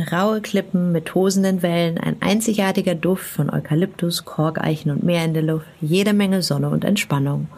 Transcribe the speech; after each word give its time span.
Raue 0.00 0.40
Klippen 0.40 0.92
mit 0.92 1.06
tosenden 1.06 1.62
Wellen, 1.62 1.98
ein 1.98 2.16
einzigartiger 2.20 2.94
Duft 2.94 3.24
von 3.24 3.50
Eukalyptus, 3.50 4.24
Korkeichen 4.24 4.90
und 4.90 5.02
Meer 5.02 5.24
in 5.24 5.34
der 5.34 5.42
Luft, 5.42 5.66
jede 5.80 6.12
Menge 6.12 6.42
Sonne 6.42 6.70
und 6.70 6.84
Entspannung. 6.84 7.48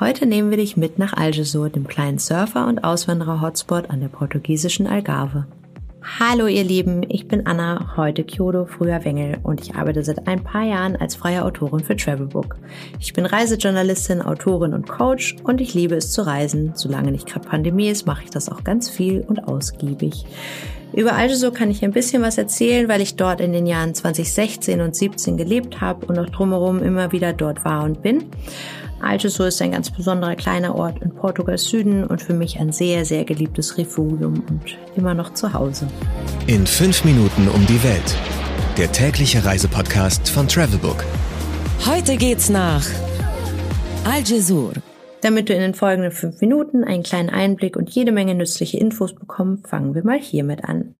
Heute 0.00 0.26
nehmen 0.26 0.50
wir 0.50 0.56
dich 0.56 0.76
mit 0.76 0.98
nach 0.98 1.12
Algesur, 1.12 1.70
dem 1.70 1.86
kleinen 1.86 2.18
Surfer- 2.18 2.66
und 2.66 2.82
Auswanderer-Hotspot 2.82 3.90
an 3.90 4.00
der 4.00 4.08
portugiesischen 4.08 4.86
Algarve. 4.86 5.46
Hallo 6.06 6.46
ihr 6.46 6.64
Lieben, 6.64 7.02
ich 7.08 7.28
bin 7.28 7.46
Anna, 7.46 7.96
heute 7.96 8.24
Kyoto, 8.24 8.66
früher 8.66 9.02
Wengel 9.04 9.38
und 9.42 9.62
ich 9.62 9.74
arbeite 9.74 10.04
seit 10.04 10.28
ein 10.28 10.44
paar 10.44 10.62
Jahren 10.62 10.96
als 10.96 11.16
freie 11.16 11.42
Autorin 11.42 11.80
für 11.80 11.96
Travelbook. 11.96 12.56
Ich 13.00 13.14
bin 13.14 13.24
Reisejournalistin, 13.24 14.20
Autorin 14.20 14.74
und 14.74 14.86
Coach 14.86 15.34
und 15.44 15.62
ich 15.62 15.72
liebe 15.72 15.96
es 15.96 16.12
zu 16.12 16.20
reisen. 16.20 16.72
Solange 16.74 17.10
nicht 17.10 17.26
gerade 17.26 17.48
Pandemie 17.48 17.88
ist, 17.88 18.06
mache 18.06 18.22
ich 18.24 18.30
das 18.30 18.50
auch 18.50 18.64
ganz 18.64 18.90
viel 18.90 19.22
und 19.22 19.48
ausgiebig. 19.48 20.26
Über 20.92 21.14
Algeso 21.14 21.50
kann 21.50 21.70
ich 21.70 21.82
ein 21.82 21.92
bisschen 21.92 22.22
was 22.22 22.36
erzählen, 22.36 22.86
weil 22.86 23.00
ich 23.00 23.16
dort 23.16 23.40
in 23.40 23.52
den 23.52 23.66
Jahren 23.66 23.94
2016 23.94 24.82
und 24.82 24.94
17 24.94 25.38
gelebt 25.38 25.80
habe 25.80 26.06
und 26.06 26.18
auch 26.18 26.28
drumherum 26.28 26.82
immer 26.82 27.12
wieder 27.12 27.32
dort 27.32 27.64
war 27.64 27.82
und 27.82 28.02
bin. 28.02 28.24
Algesur 29.04 29.48
ist 29.48 29.60
ein 29.62 29.72
ganz 29.72 29.90
besonderer 29.90 30.34
kleiner 30.34 30.74
Ort 30.74 31.02
in 31.02 31.14
Portugals 31.14 31.64
Süden 31.64 32.04
und 32.04 32.22
für 32.22 32.34
mich 32.34 32.58
ein 32.58 32.72
sehr, 32.72 33.04
sehr 33.04 33.24
geliebtes 33.24 33.78
Refugium 33.78 34.42
und 34.48 34.78
immer 34.96 35.14
noch 35.14 35.34
zu 35.34 35.52
Hause. 35.52 35.86
In 36.46 36.66
fünf 36.66 37.04
Minuten 37.04 37.48
um 37.48 37.66
die 37.66 37.82
Welt. 37.84 38.16
Der 38.76 38.90
tägliche 38.90 39.44
Reisepodcast 39.44 40.28
von 40.28 40.48
Travelbook. 40.48 41.04
Heute 41.86 42.16
geht's 42.16 42.48
nach 42.48 42.84
Algesur. 44.04 44.72
Damit 45.20 45.48
du 45.48 45.54
in 45.54 45.60
den 45.60 45.74
folgenden 45.74 46.12
fünf 46.12 46.40
Minuten 46.40 46.84
einen 46.84 47.02
kleinen 47.02 47.30
Einblick 47.30 47.76
und 47.76 47.88
jede 47.90 48.12
Menge 48.12 48.34
nützliche 48.34 48.78
Infos 48.78 49.14
bekommst, 49.14 49.68
fangen 49.68 49.94
wir 49.94 50.04
mal 50.04 50.18
hiermit 50.18 50.64
an. 50.64 50.94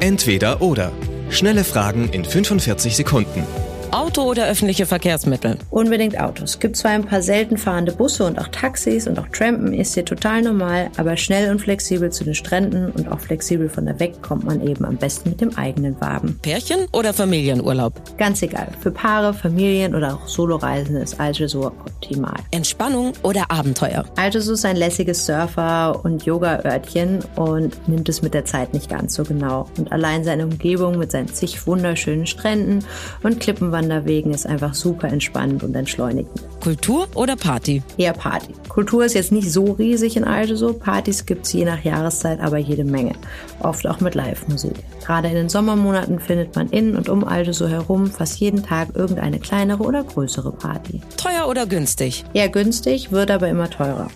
Entweder 0.00 0.60
oder. 0.60 0.92
Schnelle 1.30 1.64
Fragen 1.64 2.10
in 2.10 2.24
45 2.24 2.96
Sekunden. 2.96 3.44
Auto 3.92 4.22
oder 4.22 4.48
öffentliche 4.48 4.86
Verkehrsmittel? 4.86 5.58
Unbedingt 5.68 6.18
Autos. 6.18 6.58
Gibt 6.58 6.76
zwar 6.76 6.92
ein 6.92 7.04
paar 7.04 7.20
selten 7.20 7.58
fahrende 7.58 7.92
Busse 7.92 8.24
und 8.24 8.38
auch 8.38 8.48
Taxis 8.48 9.06
und 9.06 9.18
auch 9.18 9.28
Trampen 9.28 9.74
ist 9.74 9.92
hier 9.92 10.06
total 10.06 10.40
normal, 10.40 10.88
aber 10.96 11.18
schnell 11.18 11.50
und 11.50 11.60
flexibel 11.60 12.10
zu 12.10 12.24
den 12.24 12.34
Stränden 12.34 12.90
und 12.90 13.12
auch 13.12 13.20
flexibel 13.20 13.68
von 13.68 13.84
da 13.84 14.00
weg 14.00 14.22
kommt 14.22 14.44
man 14.44 14.66
eben 14.66 14.86
am 14.86 14.96
besten 14.96 15.28
mit 15.28 15.42
dem 15.42 15.58
eigenen 15.58 16.00
Waben. 16.00 16.38
Pärchen 16.40 16.86
oder 16.92 17.12
Familienurlaub? 17.12 17.92
Ganz 18.16 18.40
egal. 18.40 18.68
Für 18.80 18.90
Paare, 18.90 19.34
Familien 19.34 19.94
oder 19.94 20.14
auch 20.14 20.26
Soloreisende 20.26 21.02
ist 21.02 21.20
Algesur 21.20 21.66
optimal. 21.66 22.40
Entspannung 22.50 23.12
oder 23.22 23.50
Abenteuer? 23.50 24.06
Algesur 24.16 24.54
ist 24.54 24.64
ein 24.64 24.76
lässiges 24.76 25.26
Surfer- 25.26 26.02
und 26.02 26.24
Yoga-Örtchen 26.24 27.18
und 27.36 27.86
nimmt 27.88 28.08
es 28.08 28.22
mit 28.22 28.32
der 28.32 28.46
Zeit 28.46 28.72
nicht 28.72 28.88
ganz 28.88 29.12
so 29.12 29.22
genau. 29.24 29.68
Und 29.76 29.92
allein 29.92 30.24
seine 30.24 30.44
Umgebung 30.44 30.98
mit 30.98 31.12
seinen 31.12 31.28
zig 31.28 31.66
wunderschönen 31.66 32.26
Stränden 32.26 32.86
und 33.22 33.38
Klippenwandern 33.38 33.81
Wanderwegen 33.82 34.32
ist 34.32 34.46
einfach 34.46 34.74
super 34.74 35.08
entspannend 35.08 35.64
und 35.64 35.74
entschleunigend. 35.74 36.30
Kultur 36.60 37.08
oder 37.14 37.34
Party? 37.34 37.82
Eher 37.96 38.12
Party. 38.12 38.54
Kultur 38.68 39.04
ist 39.04 39.14
jetzt 39.14 39.32
nicht 39.32 39.50
so 39.50 39.72
riesig 39.72 40.16
in 40.16 40.22
Algeso. 40.22 40.72
Partys 40.72 41.26
gibt 41.26 41.46
es 41.46 41.52
je 41.52 41.64
nach 41.64 41.82
Jahreszeit 41.82 42.38
aber 42.40 42.58
jede 42.58 42.84
Menge. 42.84 43.14
Oft 43.58 43.86
auch 43.88 44.00
mit 44.00 44.14
Live-Musik. 44.14 44.74
Gerade 45.04 45.28
in 45.28 45.34
den 45.34 45.48
Sommermonaten 45.48 46.20
findet 46.20 46.54
man 46.54 46.68
in 46.68 46.94
und 46.94 47.08
um 47.08 47.24
Algeso 47.24 47.66
herum 47.66 48.06
fast 48.06 48.38
jeden 48.38 48.62
Tag 48.62 48.94
irgendeine 48.94 49.40
kleinere 49.40 49.82
oder 49.82 50.04
größere 50.04 50.52
Party. 50.52 51.00
Teuer 51.16 51.48
oder 51.48 51.66
günstig? 51.66 52.24
Eher 52.34 52.48
günstig, 52.48 53.10
wird 53.10 53.32
aber 53.32 53.48
immer 53.48 53.68
teurer. 53.68 54.08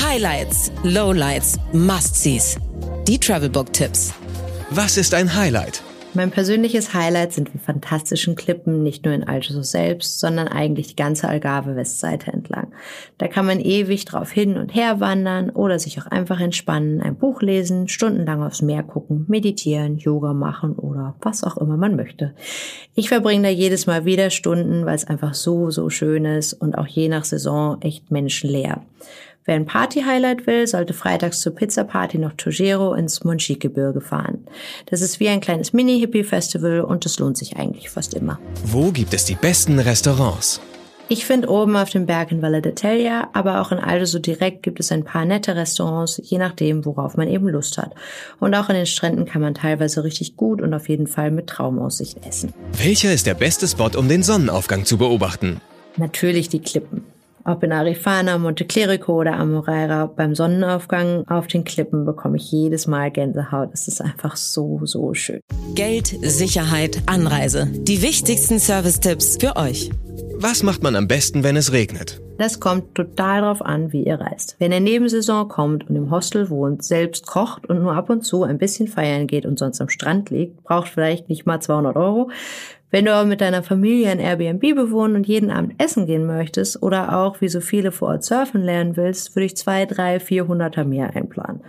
Highlights, 0.00 0.70
Lowlights, 0.84 1.58
Must-Sees. 1.72 2.58
Die 3.08 3.18
Travelbook-Tipps. 3.18 4.12
Was 4.70 4.96
ist 4.96 5.14
ein 5.14 5.34
Highlight? 5.34 5.82
Mein 6.14 6.30
persönliches 6.30 6.92
Highlight 6.92 7.32
sind 7.32 7.54
die 7.54 7.58
fantastischen 7.58 8.36
Klippen, 8.36 8.82
nicht 8.82 9.06
nur 9.06 9.14
in 9.14 9.24
Algeso 9.24 9.62
selbst, 9.62 10.20
sondern 10.20 10.46
eigentlich 10.46 10.88
die 10.88 10.96
ganze 10.96 11.26
Algarve-Westseite 11.26 12.30
entlang. 12.30 12.70
Da 13.16 13.28
kann 13.28 13.46
man 13.46 13.60
ewig 13.60 14.04
drauf 14.04 14.30
hin 14.30 14.58
und 14.58 14.74
her 14.74 15.00
wandern 15.00 15.48
oder 15.48 15.78
sich 15.78 15.98
auch 15.98 16.06
einfach 16.06 16.38
entspannen, 16.38 17.00
ein 17.00 17.16
Buch 17.16 17.40
lesen, 17.40 17.88
stundenlang 17.88 18.42
aufs 18.42 18.60
Meer 18.60 18.82
gucken, 18.82 19.24
meditieren, 19.26 19.96
Yoga 19.96 20.34
machen 20.34 20.74
oder 20.74 21.14
was 21.22 21.44
auch 21.44 21.56
immer 21.56 21.78
man 21.78 21.96
möchte. 21.96 22.34
Ich 22.94 23.08
verbringe 23.08 23.44
da 23.44 23.48
jedes 23.48 23.86
Mal 23.86 24.04
wieder 24.04 24.28
Stunden, 24.28 24.84
weil 24.84 24.96
es 24.96 25.06
einfach 25.06 25.32
so, 25.32 25.70
so 25.70 25.88
schön 25.88 26.26
ist 26.26 26.52
und 26.52 26.76
auch 26.76 26.86
je 26.86 27.08
nach 27.08 27.24
Saison 27.24 27.80
echt 27.80 28.10
menschenleer. 28.10 28.82
Wer 29.44 29.56
ein 29.56 29.66
Party-Highlight 29.66 30.46
will, 30.46 30.68
sollte 30.68 30.94
freitags 30.94 31.40
zur 31.40 31.52
Pizza-Party 31.54 32.18
nach 32.18 32.34
Togero 32.36 32.94
ins 32.94 33.24
Monchique-Gebirge 33.24 34.00
fahren. 34.00 34.46
Das 34.86 35.00
ist 35.00 35.18
wie 35.18 35.28
ein 35.28 35.40
kleines 35.40 35.72
Mini-Hippie-Festival 35.72 36.82
und 36.82 37.04
es 37.06 37.18
lohnt 37.18 37.36
sich 37.36 37.56
eigentlich 37.56 37.90
fast 37.90 38.14
immer. 38.14 38.38
Wo 38.64 38.92
gibt 38.92 39.14
es 39.14 39.24
die 39.24 39.34
besten 39.34 39.80
Restaurants? 39.80 40.60
Ich 41.08 41.26
finde 41.26 41.50
oben 41.50 41.76
auf 41.76 41.90
dem 41.90 42.06
Berg 42.06 42.30
in 42.30 42.40
Valle 42.40 42.60
d'Italia, 42.60 43.26
aber 43.32 43.60
auch 43.60 43.72
in 43.72 43.78
Aldo 43.78 44.20
direkt 44.20 44.62
gibt 44.62 44.78
es 44.78 44.92
ein 44.92 45.02
paar 45.02 45.24
nette 45.24 45.56
Restaurants, 45.56 46.20
je 46.22 46.38
nachdem, 46.38 46.84
worauf 46.84 47.16
man 47.16 47.26
eben 47.26 47.48
Lust 47.48 47.78
hat. 47.78 47.92
Und 48.38 48.54
auch 48.54 48.68
an 48.68 48.76
den 48.76 48.86
Stränden 48.86 49.24
kann 49.24 49.42
man 49.42 49.54
teilweise 49.54 50.04
richtig 50.04 50.36
gut 50.36 50.62
und 50.62 50.72
auf 50.72 50.88
jeden 50.88 51.08
Fall 51.08 51.32
mit 51.32 51.48
Traumaussicht 51.48 52.24
essen. 52.24 52.54
Welcher 52.80 53.12
ist 53.12 53.26
der 53.26 53.34
beste 53.34 53.66
Spot, 53.66 53.90
um 53.96 54.08
den 54.08 54.22
Sonnenaufgang 54.22 54.84
zu 54.84 54.96
beobachten? 54.96 55.60
Natürlich 55.96 56.48
die 56.48 56.60
Klippen. 56.60 57.04
Ob 57.44 57.62
in 57.64 57.72
Arifana, 57.72 58.38
Monte 58.38 58.64
Clerico 58.64 59.20
oder 59.20 59.34
Amoreira, 59.34 60.06
beim 60.06 60.34
Sonnenaufgang 60.34 61.26
auf 61.28 61.46
den 61.48 61.64
Klippen 61.64 62.04
bekomme 62.04 62.36
ich 62.36 62.50
jedes 62.52 62.86
Mal 62.86 63.10
Gänsehaut. 63.10 63.70
Es 63.72 63.88
ist 63.88 64.00
einfach 64.00 64.36
so, 64.36 64.80
so 64.84 65.12
schön. 65.14 65.40
Geld, 65.74 66.14
Sicherheit, 66.22 67.02
Anreise. 67.06 67.66
Die 67.72 68.02
wichtigsten 68.02 68.58
Service-Tipps 68.58 69.38
für 69.40 69.56
euch. 69.56 69.90
Was 70.44 70.64
macht 70.64 70.82
man 70.82 70.96
am 70.96 71.06
besten, 71.06 71.44
wenn 71.44 71.54
es 71.54 71.72
regnet? 71.72 72.20
Das 72.36 72.58
kommt 72.58 72.96
total 72.96 73.42
darauf 73.42 73.62
an, 73.62 73.92
wie 73.92 74.02
ihr 74.02 74.20
reist. 74.20 74.56
Wenn 74.58 74.72
ihr 74.72 74.80
Nebensaison 74.80 75.46
kommt 75.46 75.88
und 75.88 75.94
im 75.94 76.10
Hostel 76.10 76.50
wohnt, 76.50 76.82
selbst 76.82 77.28
kocht 77.28 77.66
und 77.66 77.80
nur 77.80 77.94
ab 77.94 78.10
und 78.10 78.22
zu 78.22 78.42
ein 78.42 78.58
bisschen 78.58 78.88
feiern 78.88 79.28
geht 79.28 79.46
und 79.46 79.56
sonst 79.56 79.80
am 79.80 79.88
Strand 79.88 80.30
liegt, 80.30 80.64
braucht 80.64 80.88
vielleicht 80.88 81.28
nicht 81.28 81.46
mal 81.46 81.60
200 81.60 81.94
Euro. 81.94 82.32
Wenn 82.90 83.04
du 83.04 83.14
aber 83.14 83.24
mit 83.24 83.40
deiner 83.40 83.62
Familie 83.62 84.10
ein 84.10 84.18
Airbnb 84.18 84.74
bewohnen 84.74 85.14
und 85.14 85.28
jeden 85.28 85.52
Abend 85.52 85.80
essen 85.80 86.06
gehen 86.06 86.26
möchtest 86.26 86.82
oder 86.82 87.16
auch, 87.16 87.40
wie 87.40 87.48
so 87.48 87.60
viele 87.60 87.92
vor 87.92 88.08
Ort 88.08 88.24
surfen 88.24 88.62
lernen 88.62 88.96
willst, 88.96 89.36
würde 89.36 89.46
ich 89.46 89.56
zwei, 89.56 89.86
drei, 89.86 90.18
vierhunderter 90.18 90.82
mehr 90.82 91.14
einplanen. 91.14 91.62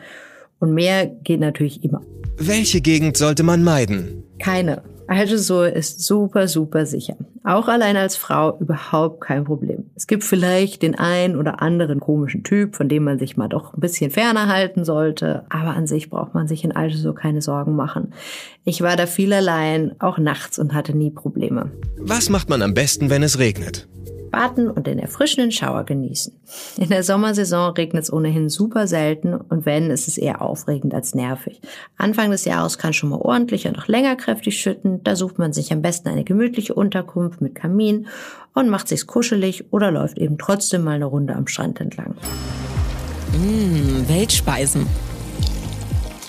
Und 0.64 0.76
mehr 0.76 1.08
geht 1.08 1.42
natürlich 1.42 1.84
immer. 1.84 2.02
Welche 2.38 2.80
Gegend 2.80 3.18
sollte 3.18 3.44
man 3.44 3.66
meiden? 3.66 4.24
Keine. 4.40 4.82
Algesur 5.10 5.68
ist 5.68 6.06
super, 6.06 6.48
super 6.48 6.86
sicher. 6.86 7.18
Auch 7.44 7.68
allein 7.68 7.98
als 7.98 8.16
Frau 8.16 8.58
überhaupt 8.62 9.20
kein 9.20 9.44
Problem. 9.44 9.90
Es 9.96 10.08
gibt 10.08 10.24
vielleicht 10.24 10.82
den 10.82 10.96
einen 10.96 11.36
oder 11.36 11.62
anderen 11.62 12.00
komischen 12.00 12.44
Typ, 12.44 12.78
von 12.78 12.88
dem 12.88 13.04
man 13.04 13.20
sich 13.20 13.36
mal 13.36 13.50
doch 13.50 13.74
ein 13.74 13.82
bisschen 13.82 14.10
ferner 14.10 14.48
halten 14.48 14.86
sollte, 14.86 15.44
aber 15.50 15.76
an 15.76 15.86
sich 15.86 16.10
braucht 16.10 16.34
man 16.34 16.48
sich 16.48 16.64
in 16.64 16.72
Algesur 16.72 17.14
keine 17.14 17.42
Sorgen 17.42 17.76
machen. 17.76 18.14
Ich 18.64 18.80
war 18.80 18.96
da 18.96 19.06
viel 19.06 19.34
allein, 19.34 19.92
auch 20.00 20.18
nachts 20.18 20.60
und 20.60 20.74
hatte 20.74 20.96
nie 20.96 21.12
Probleme. 21.12 21.74
Was 21.98 22.30
macht 22.30 22.48
man 22.48 22.62
am 22.62 22.74
besten, 22.74 23.10
wenn 23.10 23.22
es 23.22 23.38
regnet? 23.38 23.90
Baden 24.34 24.70
und 24.70 24.88
den 24.88 24.98
erfrischenden 24.98 25.52
Schauer 25.52 25.84
genießen. 25.84 26.34
In 26.78 26.90
der 26.90 27.04
Sommersaison 27.04 27.74
regnet 27.74 28.04
es 28.04 28.12
ohnehin 28.12 28.50
super 28.50 28.88
selten 28.88 29.36
und 29.36 29.68
wenn, 29.68 29.92
ist 29.92 30.08
es 30.08 30.18
eher 30.18 30.42
aufregend 30.42 30.96
als 30.96 31.14
nervig. 31.14 31.62
Anfang 31.98 32.32
des 32.32 32.44
Jahres 32.44 32.80
kann 32.80 32.94
schon 32.94 33.10
mal 33.10 33.22
ordentlich 33.22 33.68
und 33.68 33.78
noch 33.78 33.88
länger 33.88 34.16
kräftig 34.16 34.60
schütten. 34.60 35.04
Da 35.04 35.16
sucht 35.16 35.38
man 35.38 35.54
sich 35.54 35.72
am 35.72 35.84
besten 35.84 36.10
eine 36.10 36.24
gemütliche 36.24 36.74
Unterkunft 36.74 37.42
mit 37.42 37.54
Kamin 37.54 38.08
und 38.56 38.70
macht 38.70 38.88
sich's 38.88 39.06
kuschelig 39.06 39.72
oder 39.72 39.92
läuft 39.92 40.18
eben 40.18 40.40
trotzdem 40.40 40.84
mal 40.84 40.96
eine 40.96 41.06
Runde 41.06 41.36
am 41.36 41.46
Strand 41.46 41.80
entlang. 41.80 42.16
Mmh, 43.38 44.10
Weltspeisen. 44.10 44.88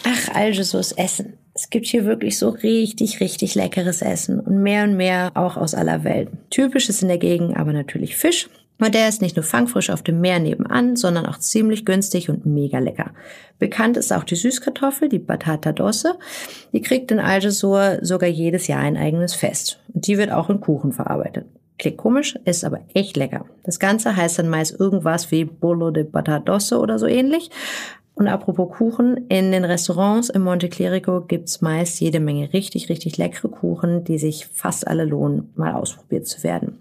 Ach, 0.07 0.35
Algesus 0.35 0.93
Essen. 0.93 1.34
Gibt 1.75 1.87
hier 1.87 2.05
wirklich 2.05 2.39
so 2.39 2.51
richtig, 2.51 3.19
richtig 3.19 3.57
leckeres 3.57 4.01
Essen 4.01 4.39
und 4.39 4.63
mehr 4.63 4.85
und 4.85 4.97
mehr 4.97 5.33
auch 5.35 5.57
aus 5.57 5.75
aller 5.75 6.05
Welt. 6.05 6.29
Typisch 6.49 6.89
ist 6.89 7.03
in 7.03 7.09
der 7.09 7.19
Gegend 7.19 7.57
aber 7.57 7.73
natürlich 7.73 8.15
Fisch. 8.15 8.49
Und 8.79 8.95
der 8.95 9.09
ist 9.09 9.21
nicht 9.21 9.35
nur 9.35 9.43
fangfrisch 9.43 9.91
auf 9.91 10.01
dem 10.01 10.21
Meer 10.21 10.39
nebenan, 10.39 10.95
sondern 10.95 11.27
auch 11.27 11.37
ziemlich 11.37 11.85
günstig 11.85 12.31
und 12.31 12.47
mega 12.47 12.79
lecker. 12.79 13.11
Bekannt 13.59 13.97
ist 13.97 14.13
auch 14.13 14.23
die 14.23 14.37
Süßkartoffel, 14.37 15.09
die 15.09 15.19
Batata 15.19 15.73
Dosse. 15.73 16.15
Die 16.73 16.81
kriegt 16.81 17.11
in 17.11 17.19
Algesur 17.19 17.99
sogar 18.03 18.29
jedes 18.29 18.69
Jahr 18.69 18.79
ein 18.79 18.97
eigenes 18.97 19.35
Fest. 19.35 19.81
Und 19.93 20.07
die 20.07 20.17
wird 20.17 20.31
auch 20.31 20.51
in 20.51 20.61
Kuchen 20.61 20.93
verarbeitet. 20.93 21.47
Klingt 21.81 21.97
komisch, 21.97 22.39
ist 22.45 22.65
aber 22.65 22.83
echt 22.95 23.17
lecker. 23.17 23.47
Das 23.65 23.81
Ganze 23.81 24.15
heißt 24.15 24.39
dann 24.39 24.49
meist 24.49 24.79
irgendwas 24.79 25.33
wie 25.33 25.45
Bolo 25.45 25.91
de 25.91 26.05
Batadosse 26.05 26.79
oder 26.79 27.01
so 27.01 27.09
ähnlich. 27.09 27.51
Und 28.15 28.29
apropos 28.29 28.71
Kuchen, 28.77 29.27
in 29.29 29.51
den 29.51 29.65
Restaurants 29.65 30.29
im 30.29 30.43
Monte 30.43 30.69
Clerico 30.69 31.21
gibt's 31.21 31.61
meist 31.61 32.01
jede 32.01 32.21
Menge 32.21 32.53
richtig, 32.53 32.89
richtig 32.89 33.17
leckere 33.17 33.49
Kuchen, 33.49 34.05
die 34.05 34.19
sich 34.19 34.47
fast 34.47 34.87
alle 34.87 35.05
lohnen, 35.05 35.53
mal 35.57 35.73
ausprobiert 35.75 36.27
zu 36.27 36.45
werden. 36.45 36.79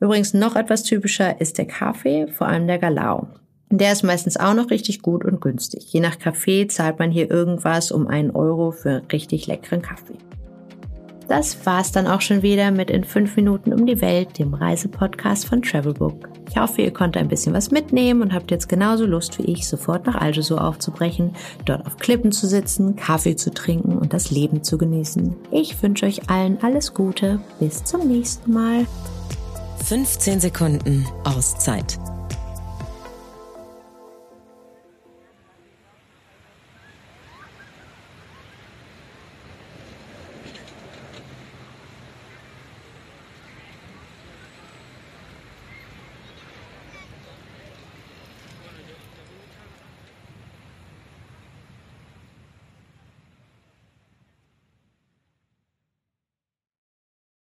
Übrigens 0.00 0.34
noch 0.34 0.56
etwas 0.56 0.82
typischer 0.82 1.40
ist 1.40 1.58
der 1.58 1.66
Kaffee, 1.66 2.26
vor 2.26 2.46
allem 2.46 2.66
der 2.66 2.78
Galao. 2.78 3.28
Der 3.70 3.92
ist 3.92 4.02
meistens 4.02 4.36
auch 4.36 4.54
noch 4.54 4.70
richtig 4.70 5.00
gut 5.00 5.24
und 5.24 5.40
günstig. 5.40 5.92
Je 5.92 6.00
nach 6.00 6.18
Kaffee 6.18 6.66
zahlt 6.66 6.98
man 6.98 7.10
hier 7.10 7.30
irgendwas 7.30 7.92
um 7.92 8.08
einen 8.08 8.30
Euro 8.30 8.72
für 8.72 9.02
richtig 9.12 9.46
leckeren 9.46 9.80
Kaffee. 9.80 10.18
Das 11.30 11.64
war's 11.64 11.92
dann 11.92 12.08
auch 12.08 12.22
schon 12.22 12.42
wieder 12.42 12.72
mit 12.72 12.90
in 12.90 13.04
fünf 13.04 13.36
Minuten 13.36 13.72
um 13.72 13.86
die 13.86 14.00
Welt, 14.00 14.36
dem 14.40 14.52
Reisepodcast 14.52 15.46
von 15.46 15.62
Travelbook. 15.62 16.28
Ich 16.50 16.56
hoffe, 16.56 16.82
ihr 16.82 16.92
konntet 16.92 17.22
ein 17.22 17.28
bisschen 17.28 17.54
was 17.54 17.70
mitnehmen 17.70 18.20
und 18.20 18.34
habt 18.34 18.50
jetzt 18.50 18.68
genauso 18.68 19.06
Lust 19.06 19.38
wie 19.38 19.44
ich, 19.44 19.68
sofort 19.68 20.06
nach 20.06 20.16
Algesur 20.16 20.64
aufzubrechen, 20.64 21.36
dort 21.66 21.86
auf 21.86 21.98
Klippen 21.98 22.32
zu 22.32 22.48
sitzen, 22.48 22.96
Kaffee 22.96 23.36
zu 23.36 23.54
trinken 23.54 23.96
und 23.96 24.12
das 24.12 24.32
Leben 24.32 24.64
zu 24.64 24.76
genießen. 24.76 25.36
Ich 25.52 25.80
wünsche 25.80 26.06
euch 26.06 26.28
allen 26.28 26.58
alles 26.62 26.94
Gute. 26.94 27.38
Bis 27.60 27.84
zum 27.84 28.08
nächsten 28.08 28.52
Mal. 28.52 28.84
15 29.84 30.40
Sekunden 30.40 31.06
Auszeit 31.22 31.96